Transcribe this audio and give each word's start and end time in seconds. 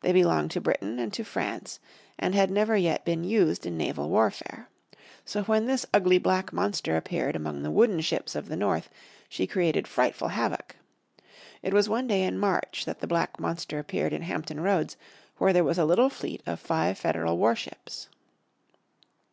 They 0.00 0.12
belonged 0.12 0.52
to 0.52 0.60
Britain 0.60 1.00
and 1.00 1.12
to 1.12 1.24
France, 1.24 1.80
and 2.16 2.36
had 2.36 2.52
never 2.52 2.76
yet 2.76 3.04
been 3.04 3.24
used 3.24 3.66
in 3.66 3.76
naval 3.76 4.08
warfare. 4.10 4.68
So 5.24 5.42
when 5.42 5.66
this 5.66 5.84
ugly 5.92 6.18
black 6.18 6.52
monster 6.52 6.96
appeared 6.96 7.34
among 7.34 7.64
the 7.64 7.70
wooden 7.72 8.00
ships 8.00 8.36
of 8.36 8.46
the 8.48 8.54
North 8.54 8.88
she 9.28 9.44
created 9.44 9.88
frightful 9.88 10.28
havoc. 10.28 10.76
It 11.64 11.74
was 11.74 11.88
one 11.88 12.06
day 12.06 12.22
in 12.22 12.38
March 12.38 12.84
that 12.84 13.00
the 13.00 13.08
black 13.08 13.40
monster 13.40 13.80
appeared 13.80 14.12
in 14.12 14.22
Hampton 14.22 14.60
Roads 14.60 14.96
where 15.38 15.52
there 15.52 15.64
was 15.64 15.78
a 15.78 15.84
little 15.84 16.08
fleet 16.10 16.44
of 16.46 16.60
five 16.60 16.96
Federal 16.96 17.36
warships. 17.36 18.08